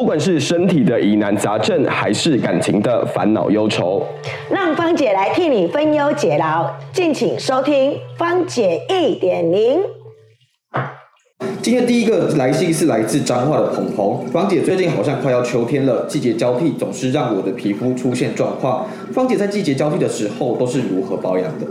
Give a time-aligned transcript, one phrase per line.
[0.00, 4.02] 不管是身体的疑难杂症，还是感情的烦恼忧愁，
[4.50, 9.78] 让芳姐来替你分忧解劳，敬请收听芳姐一点零。
[11.60, 18.86] 今天第一个来信是来自彰化的鹏鹏，芳姐最近好像快要秋天了，季节交替总是让我的皮肤出现状况。
[19.12, 21.66] 芳姐在季节交替的时候都是如何保养的？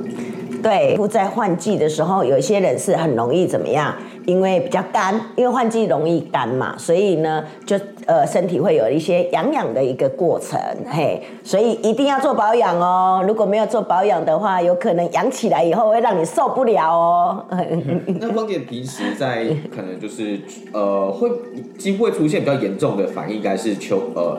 [0.61, 3.93] 对，不在换季的时候，有一些人是很容易怎么样？
[4.25, 13.23] 因为比较干，因为换季容易干嘛，所以呢，就呃身体会有一些痒痒的一个过程，嘿，所以一定要做保养哦。
[13.27, 17.45] 如果没有做保养的话，有可能痒起来以后会让你受不了哦。
[18.19, 19.45] 那芳姐平时在
[19.75, 20.39] 可能就是
[20.73, 21.29] 呃会
[21.77, 24.37] 几乎会出现比较严重的反应，应该是秋呃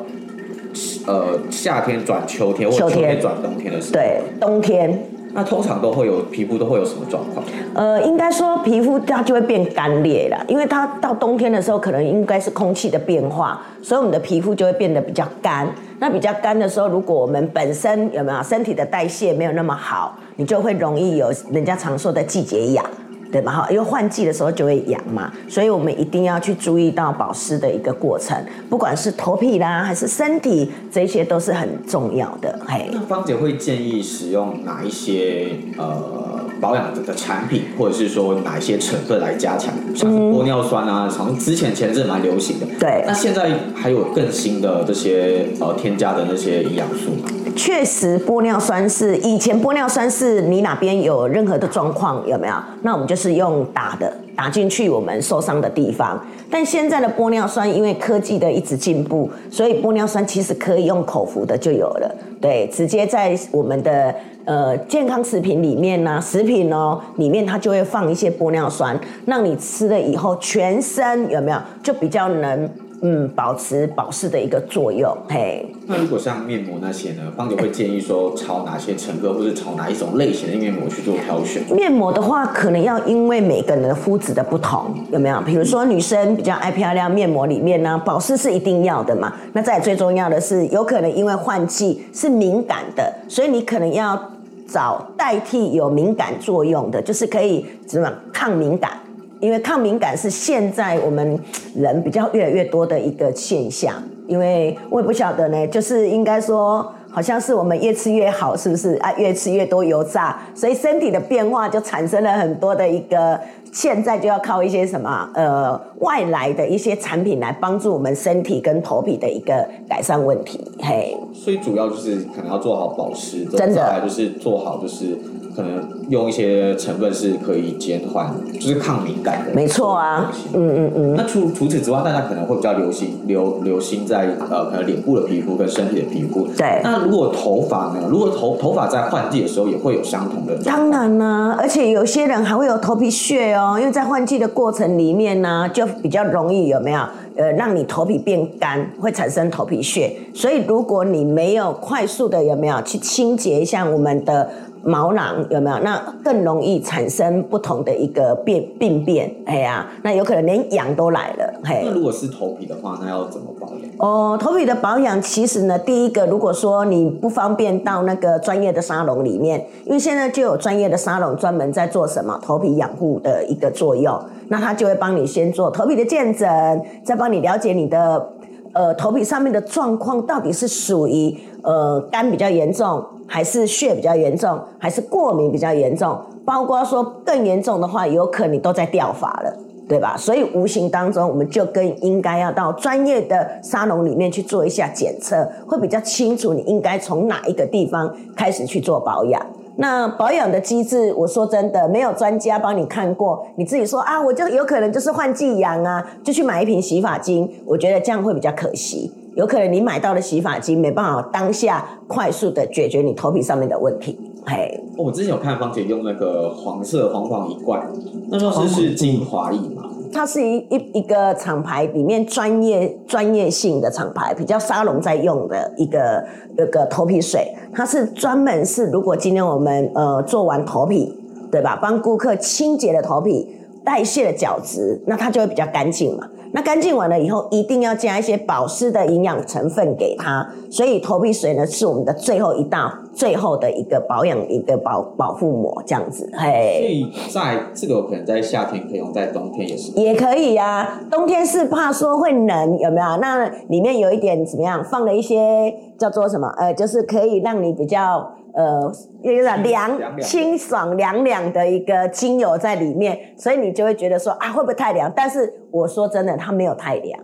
[1.08, 5.02] 呃夏天转秋天或秋天转冬天的时候，对，冬天。
[5.32, 7.44] 那通常都会有皮肤都会有什么状况？
[7.74, 15.68] 呃，应该说皮肤它就会变干裂了，因为它到冬天的时候可能应该是空气的变化，所以我们的皮肤就会变得比较干。
[15.98, 22.84] 那比较干的时候，如果我们本身有没有身体的代谢没有那么好，你就会容易有人家常说的季节痒。
[23.30, 23.52] 对吧？
[23.52, 28.36] 哈，因为换季的时候就会痒嘛，所以我们一定要去注意到保湿的一个过程，
[28.68, 32.58] 不管是头皮啦，还是身体，这些都是很重要的。
[32.66, 39.72] 嘿，那芳姐会建议使用哪一些呃保养的产品，或者是说哪一些成分来加强？
[39.94, 42.66] 像玻尿酸啊，从之前前阵蛮流行的。
[42.78, 43.04] 对。
[43.06, 47.28] 那现在还有更新的这些呃添加的那些营养素吗？
[47.62, 52.54] 确实，玻尿酸是以前玻尿酸是你哪边有任何的状况有没有？
[52.80, 56.18] 那我们就是用打的，打进去我们受伤的地方。
[56.50, 62.10] 但现在的玻尿酸因为科技的一直进步，所以玻尿酸其实可以用口服的就有了。
[62.40, 64.14] 对，直接在我们的
[64.46, 72.70] 呃健康食品里面呢，食品哦里面它就会放一些玻尿酸，让你吃了以后全身有没有就比较能。
[73.02, 75.16] 嗯，保持保湿的一个作用。
[75.28, 77.22] 嘿，那如果像面膜那些呢？
[77.34, 81.62] 芳姐会建议说，朝哪些成分或者朝哪一种类型的面膜去做挑选？
[81.74, 85.40] 面膜的话，可能要因为每个人的肤质的不同，有没有？
[85.40, 89.32] 比如说女生比较爱漂亮，面膜里面呢，保湿是一定要的嘛。
[89.54, 94.30] 那再最重要的是，有可能因为换季是敏感的，所以你可能要
[94.68, 98.92] 找代替有敏感作用的，就是可以怎么抗敏感。
[99.40, 101.38] 因为抗敏感是现在我们
[101.74, 103.94] 人比较越来越多的一个现象，
[104.26, 109.10] 因为我也不晓得呢，就是应该说，好像是我们越吃越好，是不是啊？
[109.14, 113.40] 越吃越多油炸，所以身体的变化就产生了很多的一个，
[113.72, 121.16] 现在就要靠一些什么呃外来的一些产品来帮助我们身体跟头皮的一个改善问题，嘿。
[121.32, 125.16] 所以主要就是可能要做好保湿，真的就是做好就是。
[125.54, 129.54] 可能用一些成分是可以减缓，就是抗敏感的。
[129.54, 131.14] 没错啊，嗯嗯嗯。
[131.16, 136.46] 那除除此之外，大家可能会比较流行流流行在呃，可能脸部的皮肤跟身体的皮肤。
[136.56, 136.80] 对。
[136.82, 138.08] 那如果头发呢？
[138.08, 140.56] 如果头头发在换季的时候也会有相同的？
[140.64, 147.00] 当然呢，而且有些人还会有头皮屑哦，因为在换季的过程里面呢，就比较容易有没有？
[147.36, 150.14] 呃，让你头皮变干，会产生头皮屑。
[150.34, 154.48] 所以如果你没有快速的有没有去清洁一下我们的。
[154.82, 155.78] 毛囊有没有？
[155.80, 159.34] 那更容易产生不同的一个变病变。
[159.46, 161.60] 哎呀，那有可能连痒都来了。
[161.64, 163.78] 嘿，那如果是头皮的话，那要怎么保养？
[163.98, 174.18] 哦，头皮的保养其实呢，第一个，如果说你不方便到那个专业的沙龙里面，因为现在就有专业的沙龙专门在做什么头皮养护的一个作用，
[174.48, 178.32] 那他就会帮你先做头皮的见诊，再帮你了解你的
[178.72, 183.04] 呃头皮上面的状况到底是属于呃干比较严重。
[183.32, 189.56] 还是血比较严重，还是过敏比较严重，包括说更严重的话，有可能都在掉发了，
[189.88, 190.16] 对吧？
[190.18, 199.40] 所以无形当中，我们就更应该要到专业的沙龙里面去做一下检测，会比较清楚你应该从哪一个地方开始去做保养。
[199.76, 209.10] 那保养的机制，我说真的，没有专家帮你看过，你自己说啊，我就有可能就是换季痒啊，就去买一瓶洗发精，我觉得这样会比较可惜。
[209.36, 214.18] 有可能你买到的洗发精没办法当下快速的解决你头皮上面的问题。
[214.44, 217.80] 嘿，我之前有看芳姐用那个黄色黄黄一罐，
[218.28, 219.79] 那时候是是精华液嘛？
[220.12, 227.52] 它是一一一个厂牌里面专业专业性的厂牌，比较沙龙在用的一个一个头皮水。
[227.72, 231.16] 它是专门是如果今天我们呃做完头皮，
[231.50, 231.78] 对吧？
[231.80, 236.28] 帮顾客清洁了头皮，代谢了角质，那它就会比较干净嘛。
[236.52, 240.46] 那干净完了以后，一定要加一些保湿的营养成分给它。
[240.70, 246.30] 所以头皮水呢，是我们的最后一道、最后的一个保养一个保保护膜，这样子。
[246.32, 249.92] 嘿所嘿，以在这个可能在夏天可以用，在冬天也是。
[249.92, 253.16] 也可以呀、冬天是怕说会冷，有没有？
[253.20, 254.84] 那里面有一点怎么样？
[254.84, 256.48] 放了一些叫做什么？
[256.58, 258.92] 呃，就是可以让你比较呃，
[259.22, 265.12] 有点凉清爽凉凉的一个精油在里面，所以你就会觉得说啊，会不会太凉？
[265.14, 267.20] 但是我说真的，它没有太凉，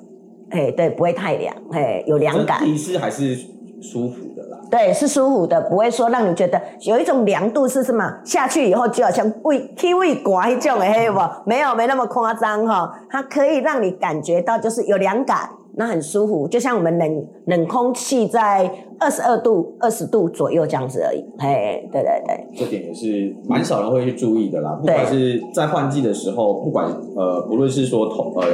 [0.50, 2.68] 哎，对，不会太凉，哎，有凉感整。
[2.68, 3.34] 体是还是
[3.82, 4.58] 舒服的啦。
[4.70, 8.20] 对，是舒服的，不会说让你觉得有一种凉度是什么？
[8.24, 11.20] 下去以后就好像胃气胃刮一种的，嘿不？
[11.44, 12.92] 没有，没那么夸张哈。
[13.10, 21.22] 它可以让你感觉到就是有凉感，那很舒服，就像我们冷冷空气在二十二度、二十度左右这样子而已。
[21.38, 24.72] 嘿，对对对，这点也是蛮少人会去注意的啦。
[24.80, 28.46] 不管是在换季的时候，不管呃，不论是说头呃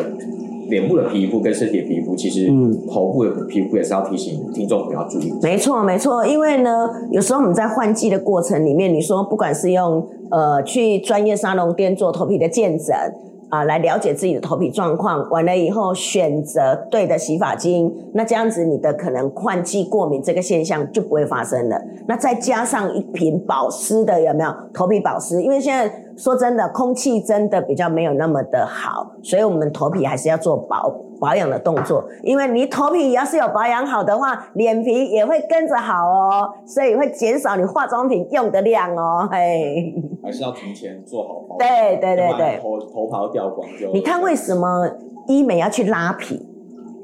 [0.68, 5.32] 脸部的皮肤跟身体的皮肤，其实嗯头部的皮肤也是要提醒听众不要注意。
[5.42, 12.96] 没错，没错，因为呢，有时候我们在换季的过程里面，你说不管是用呃去专业沙龙店做头皮的健诊
[13.52, 21.78] 啊、来了解自己的头皮状况，完了以后选择对的洗发精，那这样子你的可能换季过敏这个现象就不会发生了。
[22.08, 25.42] 那再加上一瓶保湿的，有没有头皮保湿？
[25.42, 30.90] 因为现在说真的，空气真的比较没有那么的好，所以我们头皮还是要做保
[31.22, 32.04] 保养的动作。
[32.24, 39.28] 因为你头皮要是有保养好的话，脸皮也会跟着好哦，所以会减少你化妆品用的量哦。
[39.30, 41.58] 嘿，还是要提前做好保养。
[41.58, 43.92] 对对对对，头头发都掉光就。
[43.92, 44.90] 你看为什么
[45.28, 46.48] 医美要去拉皮？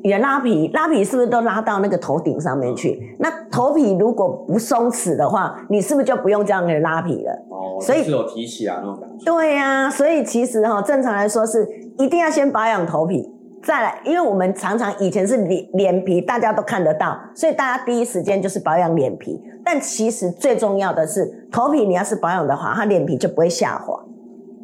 [0.01, 3.17] 你的拉皮，拉皮是不是都拉到那个头顶上面去？
[3.19, 7.33] 那头皮如果不松弛的话，你是不是就不用这样的拉皮了？
[7.51, 9.25] 哦，所以是有提起来那种感觉。
[9.25, 11.69] 对呀、所以其实哈、正常来说是
[11.99, 13.29] 一定要先保养头皮，
[13.69, 19.39] 再来，因为我们常常以前是脸脸皮，大家都看得到，所以大家第一时间就是保养脸皮。
[19.63, 24.03] 但其实最重要的是头皮，你要是保养的话，它脸皮就不会下滑。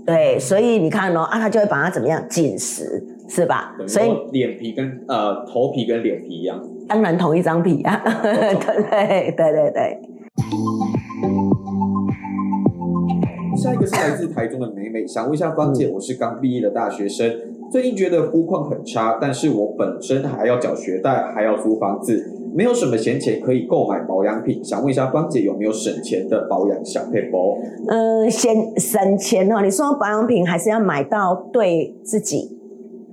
[0.06, 3.76] 对，所以你看哦，啊，它就会把它怎么样紧实，是吧？
[3.86, 6.58] 所以说脸皮跟呃头皮跟脸皮一样。
[6.88, 10.00] 当然同一张皮啊， 对对对对对。
[13.54, 17.30] 下一个是来自台中的美美，想问一下芳姐，我是刚毕业的大学生，
[17.74, 22.24] 最近觉得肤况很差，但是我本身还要缴学贷，还要租房子，
[22.54, 27.58] 没有什么闲钱可以购买保养品，想问一下芳姐有没有省钱的保养小配包？
[27.88, 29.60] 嗯，先省钱哦。
[29.60, 32.56] 你说保养品还是要买到对自己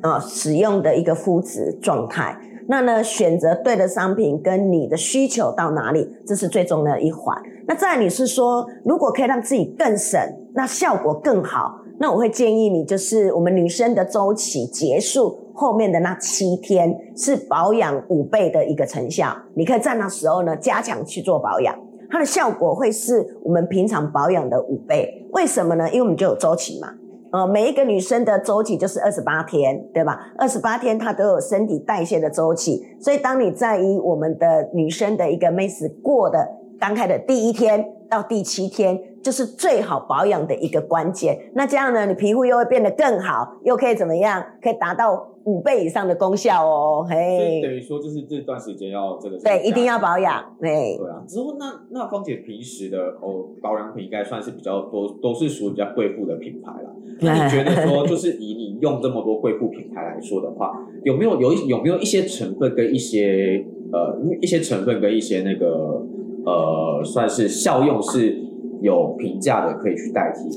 [0.04, 2.38] 啊、使用的一个肤质状态。
[2.68, 7.36] 那呢，选择对的商品跟你的需求到哪里，这是最重要的一环。
[7.68, 10.22] 那再你是说，如果可以让自己更省，
[10.54, 21.78] 那效果更好，那我会建议你，就是我们女生的周期结束后面的那七天是保养五倍的一个成效，你可以在那时候呢加强去做保养。
[22.10, 25.28] 它的效果会是我们平常保养的五倍。
[25.34, 25.88] 为什么呢？
[25.90, 26.88] 因为我们就有周期嘛。
[27.32, 30.34] 呃，每一个女生的周期就是二十八天，对吧？
[30.40, 36.48] 二十八天她都有身体代谢的周期，所以当你在以我们的女生的一个 miss 过的
[36.80, 41.38] 刚开的第一天到第七天，就是最好保养的一个关键。
[41.54, 44.44] 那这样呢，你皮肤又会变得更好，又可以怎么样？
[44.62, 50.98] 可以达到五倍以上的功效哦，所以等，于说就是这段时间要这个对，一定要保养，对。
[50.98, 56.96] 对啊，之后那那芳姐平时的哦保养品应该算是比较多，都是属于比较贵妇的品牌了。
[57.22, 66.04] 那你觉得说， 就是以你用这么多贵妇品牌来说的话，有没有有一有没有一些成分跟一些呃一些成分跟一些那个
[66.46, 68.38] 呃算是效用是
[68.82, 70.50] 有平价的，可以去代替？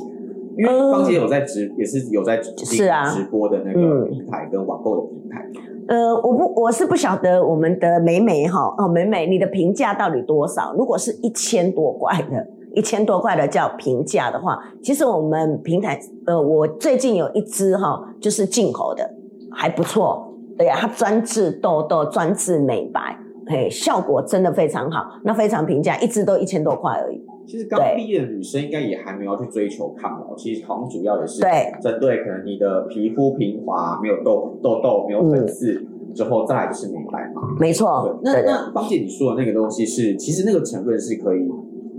[0.57, 5.45] 因为嗯芳姐有在直也是有在是啊直播的那个嗯平台跟网购的平台，
[5.89, 10.73] 呃，我不，我是不晓得我们的美美哈哦，美美，你的评价到底多少？
[10.79, 19.11] 如果是一千多块的，一千多块的叫评价的话，其实我们平台，呃，我最近有一支哈，就是进口的，
[19.51, 27.21] 还不错，对呀、它专治痘痘，专治美白，嘿，效果真的非常好，那非常平价，一支都一千多块而已。
[27.47, 37.43] 其实刚毕业的女生应该也还没有去追求抗老，其实好像主要也是对针对可能你的皮肤平滑、没有痘痘痘、没有粉刺，之后再来就是美白嘛。
[37.61, 41.47] 没错，，那，那芳姐你说的那个东西是，其实那个成分是可以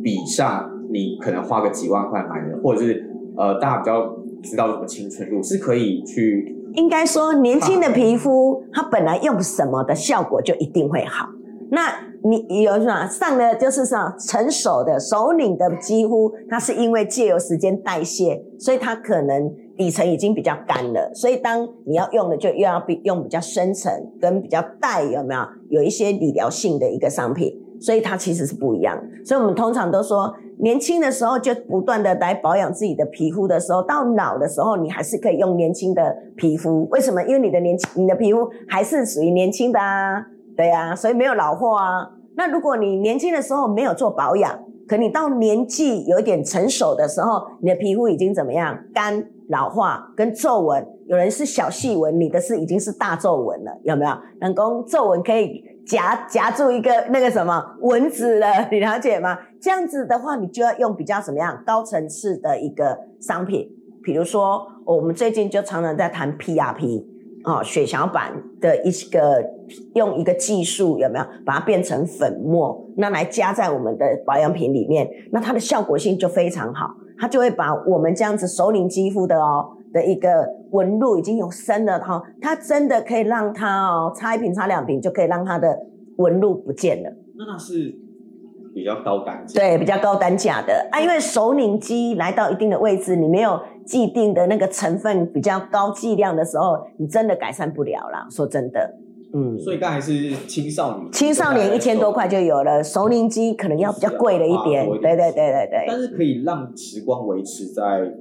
[0.02, 11.30] 比上你可能花个几万块买的，或者是呃大家比较知道什么青春露是可以去应该说，年轻的皮肤它本来用什么的效果就一定会好。
[11.72, 11.94] 那
[12.24, 28.98] 你有什么上的就是什么成熟的首领的肌肤，它是因为借由时间代谢，所以它可能底层已经比较干了，所以当你要用的就又要比用比较深层跟比较带有没有有一些理疗性的一个商品，所以它其实是不一样。
[29.24, 36.88] 所以我们通常都说，年轻的时候就不断的来保养自己的皮肤的时候，到老的时候你还是可以用年轻的皮肤。
[36.92, 37.22] 为什么？
[37.24, 42.10] 因为你的年轻，你的皮肤还是属于年轻的啊，对呀、所以没有老化啊。
[42.38, 48.78] 那如果你年轻的时候没有做保养，可你到年纪有一点成熟的时候，你的皮肤已经怎么样？
[48.94, 54.12] 干、老化跟皱纹，有人是小细纹，你的是已经是大皱纹了，有没有？
[54.40, 59.38] 人工皱纹可以夹夹住一个那个什么蚊子了，你了解吗？
[59.62, 63.68] 这样子的话，你就要用比较怎么样高层次的一个商品，
[64.04, 67.15] 比如说、我们最近就常常在谈 PRP。
[67.46, 69.44] 哦，血小板的一个
[69.94, 85.78] 用一个技术有没有把它变成粉末，那来加在我们的保养品里面，那它的效果性就非常好，它就会把我们这样子首领肌肤的哦的一个纹路已经有深了哈、它真的可以让它哦擦一瓶擦两瓶就可以让它的
[86.18, 87.10] 纹路不见了。
[87.38, 87.96] 那那是
[88.76, 98.28] 比较高单价，对，比较高单价的啊，因为首领肌来到一定的位置，你没有既定的那个成分比较高剂量的时候，你真的改善不了啦。
[98.30, 98.96] 说真的，
[99.34, 104.86] 嗯，所以刚才是青少年，青少年一千多块就有了，熟凝肌可能要比较贵了一点。
[104.86, 108.12] 对对对对对，但是可以让时光维持在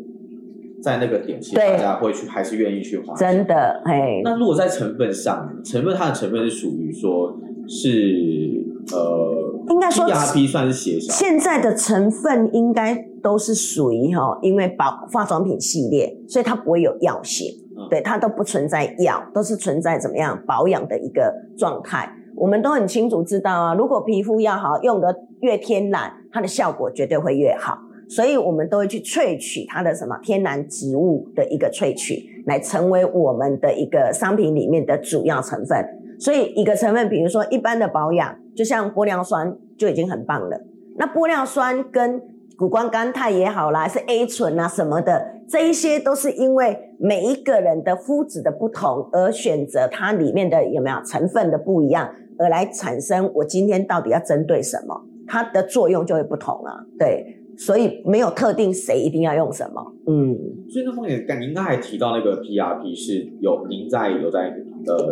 [0.80, 3.12] 在那个点，其实大家会去还是愿意去花。
[3.16, 3.44] 真。
[3.44, 22.08] 的，哎，那如果在成分上，成分它的成分是属于说是呃，应该说 PRP 算是血小，现在的成分应该都是属于哈，因为保化妆品系列，所以它不会有药性，嗯对，它都不存在药，都是存在怎么样保养的一个状态。
[22.36, 27.78] 我们都很清楚知道啊，如果皮肤要好，用的越天然，它的效果绝对会越好。
[28.06, 35.82] 所以我们都会去萃取它的什么天然植物的一个萃取，来成为我们的一个商品里面的主要成分。
[36.20, 40.60] 所以一个成分，比如说一般的保养，就像玻尿酸就已经很棒了。
[40.96, 42.20] 那玻尿酸跟
[42.56, 52.08] 谷胱甘肽也好啦，是 A 醇啊什么的，这一些都是因为每一个人的肤质的不同而选择它里面的有没有成分的不一样，
[52.38, 56.86] 而来产生我今天到底要针对什么，它的作用就会不同啊。
[56.96, 59.92] 对，所以没有特定谁一定要用什么。
[60.06, 60.38] 嗯，
[60.70, 64.54] 所以那方面，刚您刚才提到那个 PRP 是有您在有在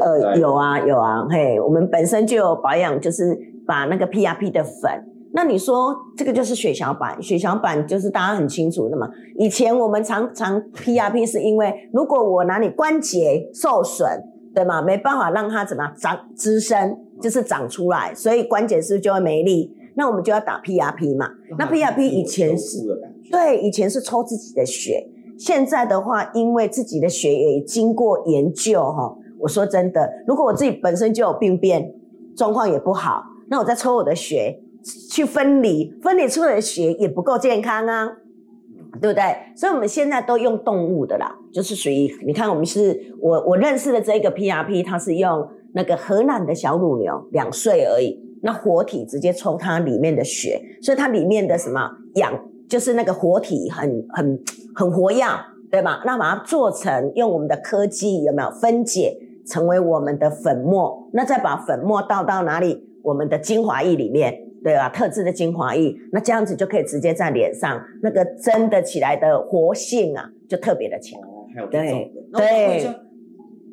[0.01, 4.91] 呃有啊有啊，嘿，我们本身就有保养，就是把那个 PRP 的粉。
[5.35, 9.09] 那你说这个就是血小板，血小板就是大家很清楚的嘛。
[9.37, 14.07] 以前我们常常 PRP 是因为如果我哪里关节受损，
[14.55, 14.83] 对吗？
[14.83, 19.75] 没办法让它怎么样长滋生，就是长出来，所以关节是不是就会没力？
[19.95, 21.31] 那我们就要打 PRP 嘛。
[21.59, 22.79] 那 PRP 以前是
[23.31, 29.17] 对，以前是抽自己的血，现在的话，因为自己的血也经过研究哈。
[29.43, 31.93] 我说真的，如果我自己本身就有病变，
[32.37, 34.61] 状况也不好，那我再抽我的血
[35.11, 38.09] 去分离，分离出来的血也不够健康啊，
[39.01, 39.25] 对不对？
[39.57, 52.33] 所以我们现在都用动物的啦，就是属于你看，我们是我我认识的这个 PRP，它是用那个荷兰的小乳牛，两岁而已，那活体直接抽它里面的血，所以它里面的什么氧，
[52.69, 54.41] 就是那个活体很很
[54.75, 55.27] 很活跃，
[55.71, 56.03] 对吧？
[56.07, 61.09] 那把它做成用我们的科技有没有分解成为我们的粉末？
[61.13, 62.89] 那再把粉末倒到哪里？
[63.03, 64.33] 我们的精华液里面，
[64.63, 64.89] 对吧？
[64.89, 71.21] 特制的精华液，那这样子就可以直接在脸上，那个蒸的起来的活性啊，就特别的强。
[71.21, 73.12] 哦，还有这种的对。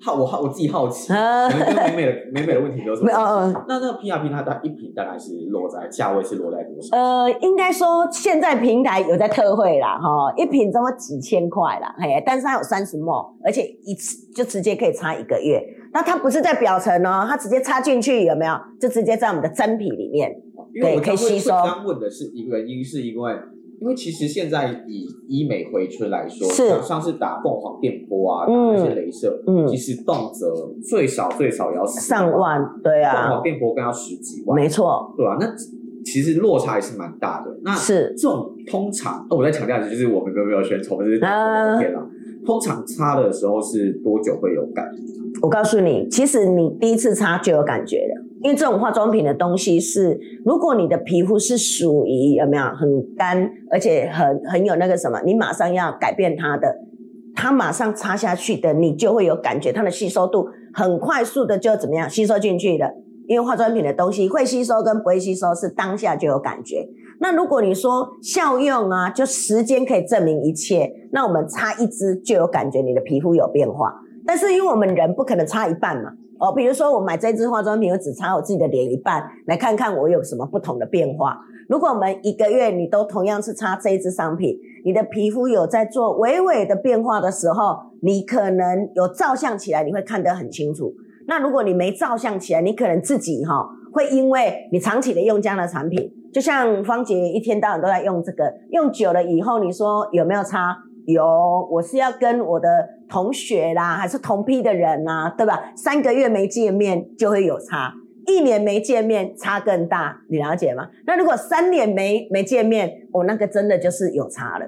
[0.01, 6.95] 好，我好我自己好奇， 啊可能跟美美的美美的问题有什么那那个 PRP 它大一瓶大概是落在价位是落在多少？
[6.97, 15.61] 呃，应该说现在平台有在特惠啦，哈，一瓶这么几千块啦，嘿，但是它有三十沫，而且一次就直接可以擦一个月。
[15.91, 18.53] 那它不是在表层哦，它直接插进去有没有？
[18.79, 20.31] 就直接在我们的真皮里面。
[20.79, 23.33] 对可以吸收刚刚问的是一个原因，是因为
[23.81, 35.47] 因为其实现在以医美回春来说，是像像是打凤凰电波啊，打嗯那些镭射，嗯其实动辄最少最少也要上万，对啊凤啊凰，电波更要十几万，没错，对啊、那
[36.03, 37.59] 其实落差也是蛮大的。
[37.63, 42.05] 那是这种通常，哦，我在强调的就是我们没有没有宣传，我们是天啦。
[42.45, 44.85] 通常擦的时候是多久会有感？
[45.41, 56.73] 我告诉你，其实你第一次擦就有感觉了，因为这种化妆品的东西是，如果你的皮肤是属于有没有很干，而且很很有那个什么，你马上要改变它的，
[57.35, 62.89] 它马上擦下去的，你就会有感觉，它的吸收度很快速的就怎么样吸收进去了。
[63.27, 66.87] 因为化妆品的东西会吸收跟不会吸收是当下就有感觉。
[67.19, 73.93] 那如果你说效用啊，就时间可以证明一切，那我们擦一支就有感觉，你的皮肤有变化。
[74.25, 81.37] 但是因为我们人不可能擦一半嘛，哦，比如说我买这支化妆品，我只擦我自己的脸一半，来看看我有什么不同的变化。
[81.67, 90.93] 如果我们一个月你都同样是擦这一支商品，你的皮肤有在做微微的变化的时候，你可能有照相起来，你会看得很清楚。
[91.27, 100.75] 那如果你没照相起来，你可能自己哈会因为你长期的用这样的产品，就像芳姐一天到晚都在用这个，用久了以后，你说有没有擦？
[101.05, 101.23] 有，
[101.71, 102.67] 我是要跟我的
[103.09, 105.73] 同学啦，还是同批的人呐，对吧？
[105.75, 107.93] 三个月没见面就会有差，
[108.27, 110.87] 一年没见面差更大，你了解吗？
[111.05, 114.65] 那如果三年没没见面，我那个真的就是有差了，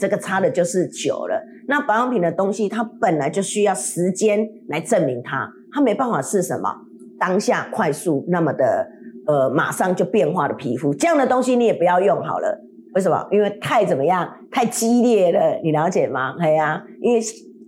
[0.00, 1.40] 这个差的就是久了。
[1.68, 5.48] 那保养品的东西，它本来就需要时间来证明它。
[5.72, 6.68] 它没办法是什么
[7.18, 8.86] 当下快速那么的
[9.26, 12.60] 呃马上就变化的皮肤，这样的东西你也不要用好了。
[12.94, 13.26] 为什么？
[13.30, 14.28] 因为太怎么样？
[14.50, 16.34] 太激烈了，你了解吗？
[16.40, 17.20] 哎呀，因为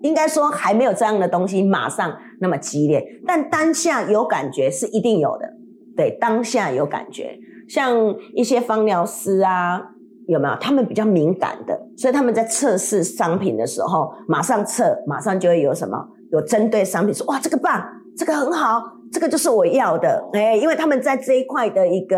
[0.04, 5.48] 应该说还没有这样的东西马上那么激烈，但当下有感觉是一定有的。
[5.96, 9.80] 对，当下有感觉，像一些芳疗师啊，
[10.26, 10.54] 有没有？
[10.60, 15.96] 他们比较敏感的，所以他们在测试商品的时候，马上测，马上就会有什么？
[16.32, 17.82] 有针对商品说哇，这个棒，
[18.14, 22.16] 这个很好，这个就是我要的，哎，因为他们在这一块的一个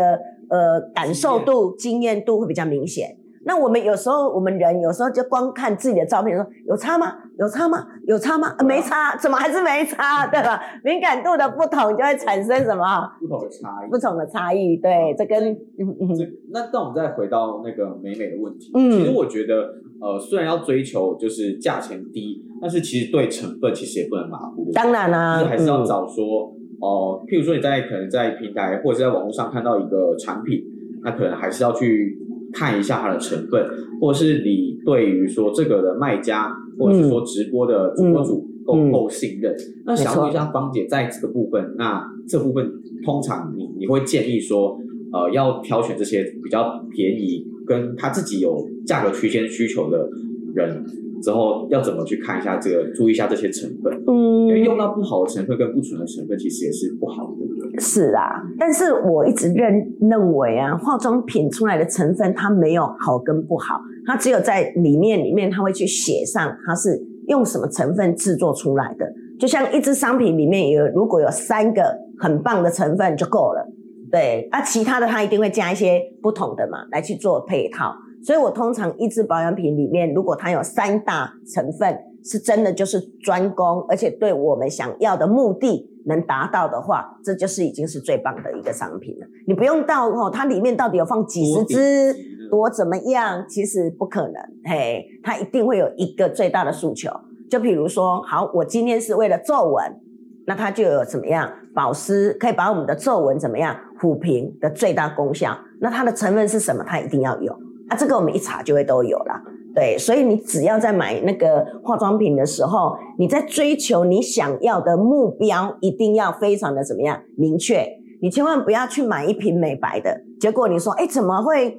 [0.49, 3.15] 呃感受度、经验度会比较明显。
[3.47, 7.15] 那我们有时候，我们人有时候就光看自己的照片，说有差吗？
[7.39, 7.87] 有差吗？
[8.05, 8.53] 有差吗？
[8.65, 10.27] 没差，怎么还是没差？
[10.27, 10.59] 对吧？
[10.83, 12.83] 敏感度的不同就会产生什么？
[13.21, 13.89] 不同的差异。
[13.89, 16.07] 不同的差异，对，这跟嗯嗯。
[16.51, 18.69] 那那我们再回到那个美美的问题。
[18.75, 18.91] 嗯。
[18.91, 24.69] 其实我觉得，呃，虽然要追求就是价钱低，但是其实对成分其实也不能马虎。
[24.73, 25.37] 当然啦。
[25.37, 30.61] 就是还是要找说，哦，譬如说你在可能在平台或者是在网络上看到一个产品，
[31.01, 32.17] 那可能还是要去。
[32.57, 33.63] 看一下它的成分，
[34.01, 39.55] 或者是你对于说这个的卖家，或者是说直播的主播主够不够信任？
[39.85, 42.71] 那想问一下芳姐，在这个部分，那这部分
[43.05, 44.79] 通常你你会建议说，
[45.13, 50.09] 呃，要挑选这些比较便宜，跟他自己有价格区间需求的
[50.55, 50.83] 人。
[51.19, 57.56] 之后要怎么去看一下这个，注意一下这些成分，嗯，因为用到不好的成分跟不纯的成分，其实也是不好的？
[57.79, 69.05] 是啊，但是我一直认认为啊，化妆品出来的成分它没有好跟不好，它只有在里面里面它会去写上它是用什么成分制作出来的，
[69.39, 73.67] 就像一支商品里面有如果有三个很棒的成分就够了，
[74.11, 77.93] 对，那其他的它一定会加一些不同的嘛，来去做配套。
[78.23, 89.27] 所以我通常一支保养品里面，如果它有三大成分，是真的就是专攻，而且对我们想要的目的能达到的话，这就是已经是最棒的一个商品了。
[89.47, 92.15] 你不用到哦，它里面到底有放几十支，
[92.49, 93.45] 多怎么样？
[93.47, 94.33] 其实不可能，
[94.65, 97.09] 嘿，它一定会有一个最大的诉求。
[97.49, 100.01] 就比如说，好，我今天是为了皱纹，
[100.45, 105.57] 那它就有怎么样保湿，可以把我们的皱纹怎么样抚平的最大功效。
[105.79, 106.83] 那它的成分是什么？
[106.85, 107.57] 它一定要有。
[107.89, 109.41] 啊，这个我们一查就会都有了，
[109.73, 117.87] 对，所以你只要在买那个化妆品的时候，你在追求你想要的目标，一定要非常的怎么样明确，
[118.21, 121.77] 你千万不要去买一瓶美白的，结果你说，哎，怎么会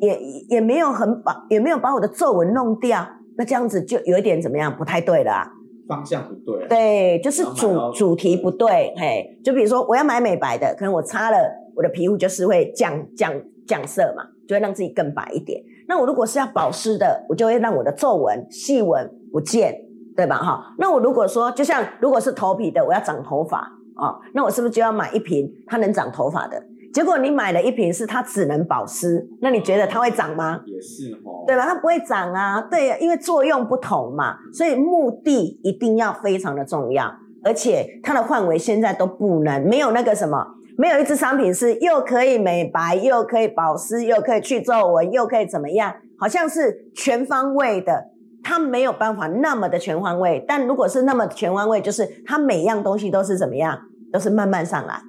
[0.00, 3.06] 也也没有很把也没有把我的皱纹弄掉，
[3.38, 5.50] 那这样子就有一点怎么样不太对了，
[5.88, 11.38] 方向不对，对，就是主主题不对，嘿，就比如说我要买美白的，可能我擦了
[11.74, 13.32] 我的皮肤就是会降降
[13.66, 14.24] 降色嘛。
[14.46, 15.62] 就会让自己更白一点。
[15.88, 19.74] 那我如果是要保湿的，我就会让我的皱纹、细纹不见，
[20.16, 20.36] 对吧？
[20.36, 20.74] 哈。
[20.78, 23.58] 那我如果说，就像如果是头皮的，我要长头发
[23.94, 26.62] 啊，那我是不是就要买一瓶它能长头发的？
[26.92, 30.62] 结果你买了一瓶是它只能保湿，那你觉得它会长吗？
[30.64, 31.66] 也是哦，对吧？
[31.66, 37.12] 它不会长啊，对，因为作用不同嘛，所以目的一定要非常的重要，
[37.44, 40.55] 而且它的范围现在都不能没有那个什么。
[40.78, 45.94] 没有一支商品是又可以美白，又可以保湿，又可以去皱纹，又可以怎么样？
[46.18, 48.10] 好像是全方位的，
[48.42, 50.44] 它没有办法那么的全方位。
[50.46, 53.78] 但如果是那么全方位，就是它每样东西都是怎么样，
[54.12, 55.00] 都是慢慢上来，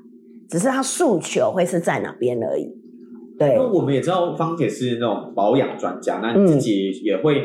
[0.49, 2.73] 只是它诉求会是在哪边而已。
[3.38, 7.41] 对，因为我们也知道芳姐是那种保养专家，那自己也会。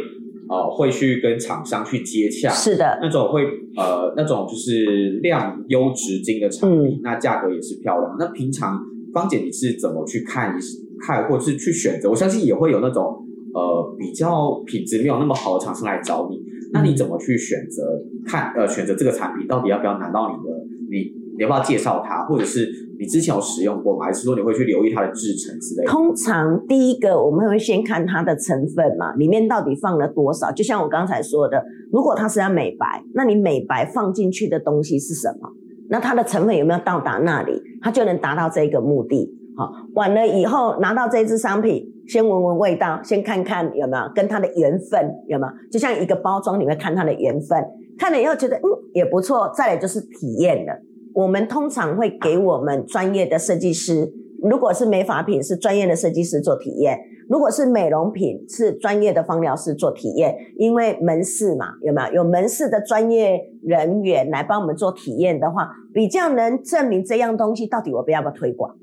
[0.48, 3.44] 呃，会去跟厂商去接洽，是的，那种会
[3.76, 8.16] 呃，那种就是量优质金的产品，那价格也是漂亮。
[8.18, 8.78] 那平常
[9.14, 10.54] 芳姐你是怎么去看
[11.00, 12.10] 看，或者是去选择？
[12.10, 13.24] 我相信也会有那种
[13.54, 16.40] 呃比较品质没有那么好的厂商来找你，
[16.72, 17.82] 那你怎么去选择
[18.26, 20.56] 看呃选择这个产品到底要不要拿到你的？
[20.90, 22.70] 你你要不要介绍它，或者是
[23.02, 24.06] 你之前有使用过吗？
[24.06, 25.84] 还是说你会去留意它的制成之类？
[25.86, 30.52] 通常第一个我们会先看它的成分嘛，里面到底放了多少。
[30.52, 31.60] 就像我刚才说的，
[31.90, 35.48] 如果它是要美白，那你美白放进去的东西是什么？
[35.90, 39.28] 那它的成分有没有到达那里，它就能达到这个目的。
[39.56, 45.52] 好，完了以后拿到这支商品，先闻闻味道，先看看有没有跟它的缘分有没有。
[45.72, 47.58] 就像一个包装，里面看它的缘分，
[47.98, 48.62] 看了以后觉得嗯
[48.94, 50.72] 也不错，再来就是体验了。
[51.14, 56.96] 我们通常会给我们专业的设计师，如果是美发品，是专业的设计师做体验；
[57.28, 60.34] 如果是美容品，是专业的芳疗师做体验。
[60.56, 68.74] 因为门市嘛，有没有有门市的专业人员来帮我们做体验的话，比较能证明这样东西到底我们要不要推广。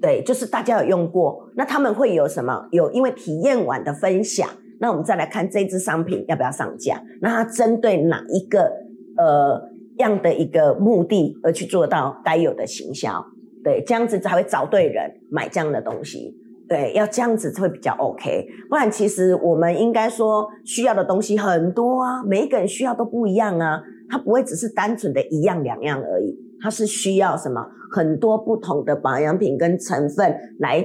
[0.00, 2.68] 对，就是大家有用过，那他们会有什么？
[2.70, 7.02] 有因为体验完的分享，那我们再来看这支商品要不要上架？
[7.20, 8.70] 那它针对哪一个
[9.16, 9.62] 呃
[9.98, 13.24] 样的一个目的而去做到该有的行销？
[13.62, 16.36] 对，这样子才会找对人买这样的东西。
[16.66, 26.34] 对，要这样子才会比较 OK，不然其实我们应该说需要的东西很多啊，每一个人需要都不一样啊，它不会只是单纯的一样两样而已。
[26.60, 27.60] 它是需要什么
[27.92, 30.82] 很多不同的保养品跟成分来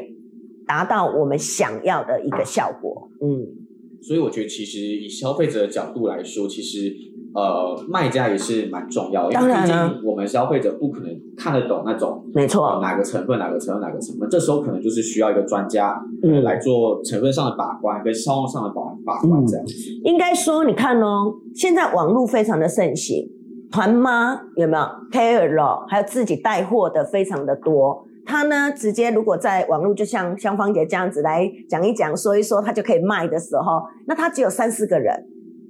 [0.67, 3.09] 达到我们想要的一个效果。
[3.21, 3.47] 嗯，
[4.01, 6.93] 所以我觉得其实以消费者的角度来说，其实
[7.33, 19.73] 呃卖家也是蛮重要的，因为毕竟我们消费者不可能看得懂那种没错哪个成分哪个成分哪个成分，这时候可能就是需要一个专家嗯来做成分上的把关跟销售上的把把关这样子。
[20.03, 23.27] 应该说你看哦，现在网络非常的盛行。
[23.71, 28.03] 团妈有没有 KOL，还有自己带货的非常的多。
[28.25, 35.23] 他呢，直接如果在网络，就像像芳姐这样子来讲一讲、说一说，他就可以卖的时候，那他只有三四个人、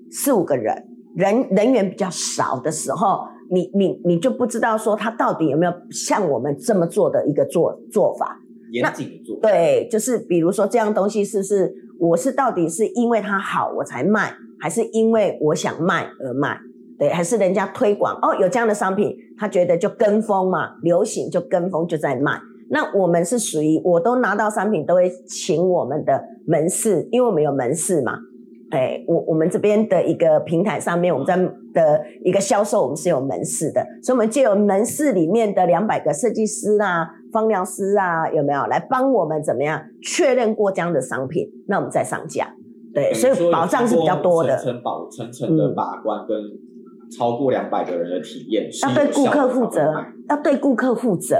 [0.09, 0.73] 四五个人，
[1.19, 3.19] 人人员比较少的时候，
[3.51, 8.39] 你你你就不知道说他到底有没有像我们这么做的一个做做法。
[8.71, 9.37] 严谨做。
[9.41, 16.57] 对，就是比如说这样东西是不是我是到底是因为它好我才卖，还是因为我想卖而卖？
[16.97, 22.39] 对，还是人家推广哦，有这样的商品，他觉得就跟风嘛，流行就跟风就在卖。
[22.69, 28.19] 那我们是属于，我都拿到商品都会请我们的门市，因为我们有门市嘛。
[28.71, 31.35] 哎，我我们这边的一个平台上面，我们在
[31.73, 41.49] 的一个销售，我们是有门市的，所以我们就有门市里面的两百个设计师啊、方疗师啊，有没有来帮我们怎么样确认过这样的商品？
[41.67, 42.53] 那我们再上架。
[42.93, 46.37] 对，所以保障是比较多的，层层保层层的把关跟。
[47.17, 49.93] 超过两百个人的体验，要对顾客负责，
[50.29, 51.35] 要对顾客负责，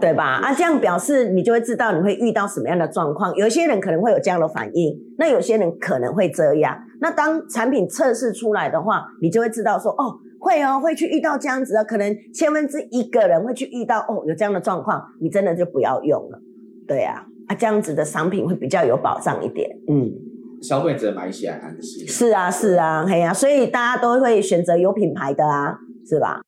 [0.00, 0.40] 对吧？
[0.42, 3.34] 啊，这样表示你就会知道你会遇到什么样的状况。
[3.36, 6.76] 有些人可能会有这样的反应，那有些人可能会这样。
[7.00, 16.40] 那当产品测试出来的话，你就会知道说，哦，会哦，会去遇到这样子的，可能千分之一个人会去遇到，哦，有这样的状况，你真的就不要用了。
[16.88, 20.33] 对啊，啊，这样子的商品会比较有保障一点，嗯。
[20.62, 22.06] 消费者买起来安心。
[22.06, 26.40] 是啊，是啊，嘿呀，所以大家都会选择有品牌的啊，是吧？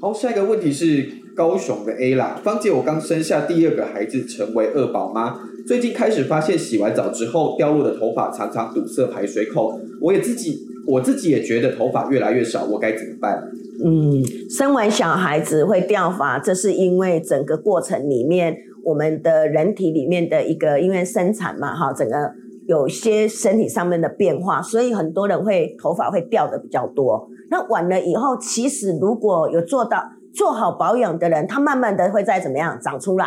[0.00, 13.42] 好，下一个问题是高雄的 A 啦，芳姐，我刚生下第二个孩子，成为二宝妈，最近开始发现洗完澡之后掉落的头发常常堵塞排水口，我也自己我自己也觉得头发越来越少，我该怎么办？
[13.84, 22.32] 嗯，生完小孩子会掉发，这是因为整个过程里面，我们的人体里面的一个因为生产嘛，哈，整个
[22.66, 27.28] 有些身体上面的变化，所以很多人会头发会掉的比较多。
[27.50, 30.02] 那晚了以后，其实如果有做到
[30.34, 33.26] 做好保养的人，他慢慢的会再怎么样长出来。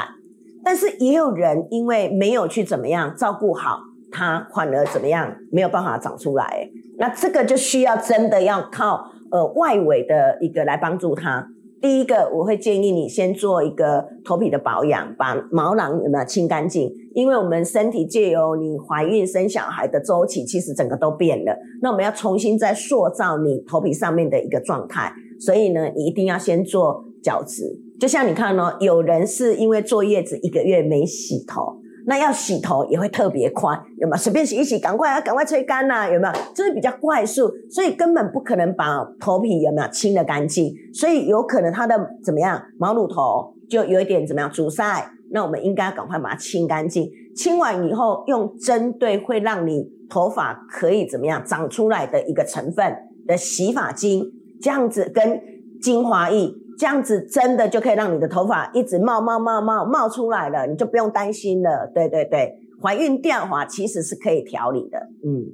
[0.63, 3.79] 但是也有人因为没有去怎么样照顾好，
[4.11, 6.69] 他反而怎么样没有办法长出来。
[7.01, 9.11] 那这个就需要真的要靠。
[9.31, 11.47] 呃，外围的一个来帮助他。
[11.81, 16.91] 第一个，我会建议你先做一个头皮的保养，把毛囊有没有清干净？
[17.15, 21.57] 因为我们身体借由你怀孕生小孩的周期，其实整个都变了。
[21.81, 27.63] 那我们要重新再塑造你头皮上面的一个状态，所以呢，你一定要先做角质。
[28.01, 31.77] 就像你看哦，有人是因为坐月子一个月没洗头。
[32.05, 34.17] 那要洗头也会特别快，有没有？
[34.17, 36.33] 随便洗一洗，赶快啊，赶快吹干呐，有没有？
[36.53, 44.83] 就是比较快速，所以根本不可能把头皮有没有清的干净，所以有可能它的怎么样毛乳头就有一点怎么样阻塞，
[45.31, 47.09] 那我们应该赶快把它清干净。
[47.35, 52.93] 清完以后，用针对会让你头发可以怎么样长出来的一个成分
[53.25, 54.23] 的洗发精，
[54.61, 55.39] 这样子跟
[55.81, 56.51] 精华液。
[56.77, 61.91] 这样子真的就可以让你的头发一直冒冒冒冒冒出来了，你就不用担心了。
[61.93, 64.97] 对对对，怀孕掉发其实是可以调理的。
[65.23, 65.45] 嗯，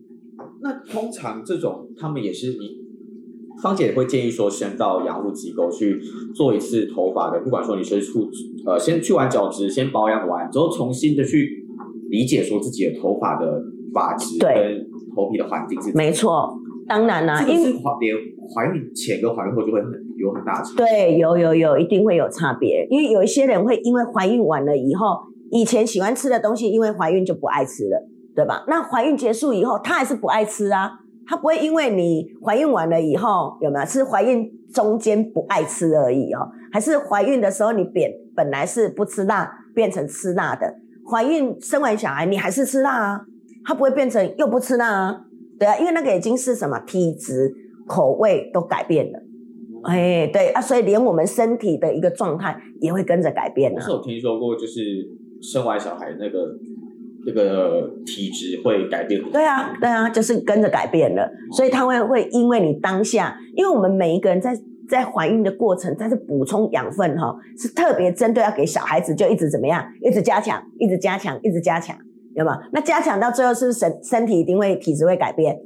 [0.61, 2.77] 那通常这种他们也是你，
[3.61, 5.99] 芳姐也会建议说，先到养护机构去
[6.33, 8.29] 做一次头发的，不管说你是处
[8.65, 11.65] 呃先去完角质，先保养完之后，重新的去
[12.09, 13.61] 理解说自己的头发的
[13.93, 18.15] 发质跟头皮的环境是没错，当然啦、这个因为是怀连
[18.53, 20.85] 怀孕前跟怀孕后就会很有很大差别。
[20.85, 22.85] 对，有有有，一定会有差别。
[22.89, 25.17] 因为有一些人会因为怀孕完了以后，
[25.51, 28.63] 以前喜欢吃的东西，因为怀孕就不爱吃了，对吧？
[28.67, 30.91] 那怀孕结束以后，他还是不爱吃啊，
[31.25, 40.75] 他不会因为你怀孕完了以后有没有是怀孕中间不爱吃而已哦，还是怀孕的时候你变本来是不吃辣，变成吃辣的，
[41.09, 43.21] 怀孕生完小孩你还是吃辣啊，
[43.65, 45.21] 他不会变成又不吃辣啊，
[45.59, 47.53] 对啊，因为那个已经是什么体质、
[47.87, 49.19] 口味都改变了。
[49.83, 53.91] 哎，对啊，所以连我们身体的一个状态也会跟着改变啊我是。
[53.91, 54.81] 有听说过，就是
[55.41, 56.55] 生完小孩那个
[57.25, 59.21] 那个体质会改变。
[59.31, 64.57] 对啊，对啊，就是跟着改变了，所以他会会因为你当下，因为我们每一个人在
[64.89, 71.95] 在怀孕的过程，在这补充养分哈、是特别针对要给小孩子，就一直怎么样，一直加强，一直加强，一直加强，
[72.35, 72.59] 有吗？
[72.71, 75.59] 那加强到最后，是不是身身体一定会体质会改变？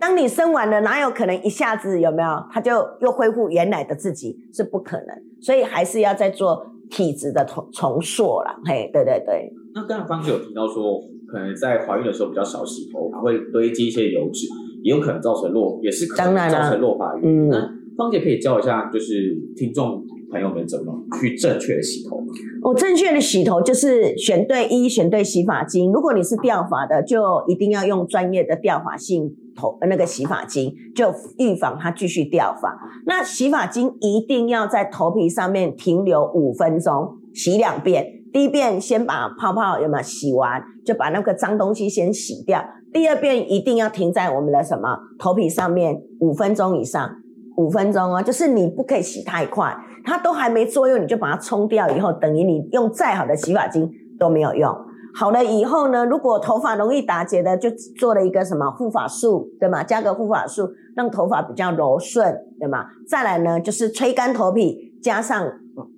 [0.00, 4.36] 当你生完了，哪有可能一下子有没有，他就又恢复原来的自己？
[4.52, 5.08] 是不可能，
[5.40, 8.58] 所以还是要再做体质的重重塑啦。
[8.64, 9.52] 嘿，对对对。
[9.74, 14.46] 那刚才方姐有提到说，可能在怀孕的时候比较少洗头发，会堆积一些油脂，
[14.82, 17.48] 也有可能造成落，也是可能造成落发原嗯。
[17.50, 22.26] 那方姐可以教一下，就是听众朋友们怎么去正确的洗头吗？
[22.62, 25.92] 我、正确的洗头就是选对一，选对洗发精。
[25.92, 32.78] 如果你是掉发的，就一定要用专业的掉发性头那个洗发精，就预防它继续掉发。
[33.06, 38.06] 那洗发精一定要在头皮上面停留五分钟，洗两遍。
[38.32, 42.64] 第一遍先把泡泡有没有洗完，就把那个脏东西先洗掉。
[42.92, 47.10] 第二遍一定要停在我们的什么头皮上面五分钟以上，
[47.56, 54.72] 五分钟哦，就是你不可以洗太快，它都还没作用，你就把它冲掉以后，等于你用再好的洗发精都没有用。
[55.14, 59.82] 好了以后呢，如果头发容易打结的，就做了一个什么护发素，对吗？
[59.82, 62.86] 加个护发素，让头发比较柔顺，对吗？
[63.08, 65.44] 再来呢，就是吹干头皮，加上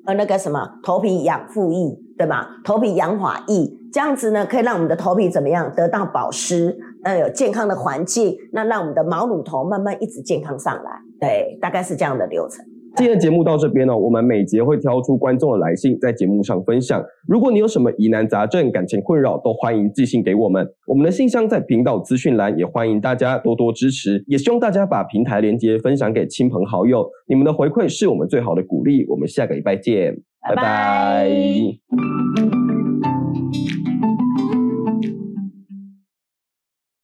[0.06, 2.46] 呃那个什么头皮养护液，对吗？
[2.64, 10.90] 头皮养发液，这样子呢，可以让我们的头皮怎么样得到保湿，呃，有健康的环境，那让我们的毛乳头慢慢一直健康上来。
[11.20, 12.64] 对，大概是这样的流程。
[12.94, 17.02] 今天的节目到这边呢、我们每节会挑出观众的来信，在节目上分享。
[17.26, 20.68] 如果你有什么疑难杂症、感情困扰，都欢迎寄信给我们。
[20.86, 24.22] 我们的信箱在频道资讯栏，也欢迎大家多多支持。
[24.26, 29.06] 也希望大家把平台连接分享给亲朋好友，你们的回馈是我们最好的鼓励。
[29.08, 30.14] 我们下个礼拜见，
[30.48, 31.30] 拜拜